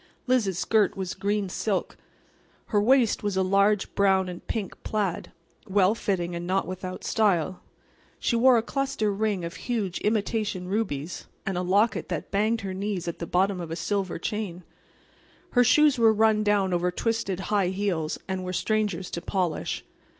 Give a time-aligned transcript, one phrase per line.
[0.25, 1.95] Liz's skirt was green silk.
[2.69, 5.31] Her waist was a large brown and pink plaid,
[5.67, 7.61] well fitting and not without style.
[8.17, 12.73] She wore a cluster ring of huge imitation rubies, and a locket that banged her
[12.73, 14.63] knees at the bottom of a silver chain.
[15.51, 19.85] Her shoes were run down over twisted high heels, and were strangers to polish.